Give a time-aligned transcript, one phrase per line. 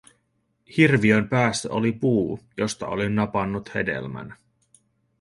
[0.77, 4.35] Hirviön päässä oli puu, josta olin napannut hedelmän.